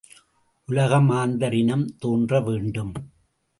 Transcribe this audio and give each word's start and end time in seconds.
உலக 0.67 1.01
மாந்தர் 1.01 1.53
இனம் 1.53 1.85
தோன்றவேண்டும். 1.99 2.93